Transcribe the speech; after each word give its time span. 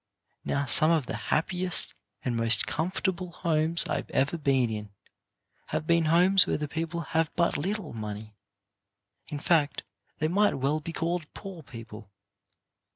Now 0.43 0.65
some 0.65 0.89
of 0.89 1.05
the 1.05 1.15
happiest 1.29 1.93
and 2.25 2.35
most 2.35 2.65
comfortable 2.65 3.33
homes 3.33 3.85
I 3.85 3.97
have 3.97 4.09
ever 4.09 4.35
been 4.35 4.71
in 4.71 4.89
have 5.67 5.85
been 5.85 6.05
homes 6.05 6.47
where 6.47 6.57
the 6.57 6.67
people 6.67 7.01
have 7.01 7.31
but 7.35 7.55
little 7.55 7.93
money; 7.93 8.33
in 9.27 9.37
fact, 9.37 9.83
they 10.17 10.27
might 10.27 10.55
well 10.55 10.79
be 10.79 10.91
called 10.91 11.31
poor 11.35 11.61
people. 11.61 12.09